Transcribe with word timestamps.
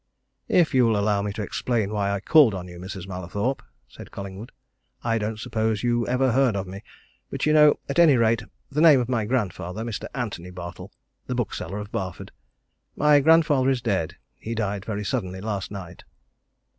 "If 0.47 0.73
you'll 0.73 0.97
allow 0.97 1.21
me 1.21 1.31
to 1.33 1.43
explain 1.43 1.91
why 1.91 2.09
I 2.09 2.19
called 2.21 2.55
on 2.55 2.67
you, 2.67 2.79
Mrs. 2.79 3.07
Mallathorpe," 3.07 3.61
said 3.87 4.09
Collingwood, 4.09 4.51
"I 5.03 5.19
don't 5.19 5.39
suppose 5.39 5.83
you 5.83 6.07
ever 6.07 6.31
heard 6.31 6.55
of 6.55 6.65
me 6.65 6.81
but 7.29 7.45
you 7.45 7.53
know, 7.53 7.77
at 7.87 7.99
any 7.99 8.17
rate, 8.17 8.41
the 8.71 8.81
name 8.81 8.99
of 8.99 9.09
my 9.09 9.25
grandfather, 9.25 9.83
Mr. 9.83 10.07
Antony 10.15 10.49
Bartle, 10.49 10.91
the 11.27 11.35
bookseller, 11.35 11.77
of 11.77 11.91
Barford? 11.91 12.31
My 12.95 13.19
grandfather 13.19 13.69
is 13.69 13.79
dead 13.83 14.15
he 14.39 14.55
died 14.55 14.85
very 14.85 15.05
suddenly 15.05 15.39
last 15.39 15.69
night." 15.69 16.03